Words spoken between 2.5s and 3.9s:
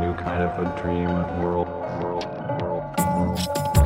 world, world.